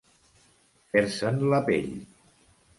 [0.95, 1.95] Fer-se'n la pell.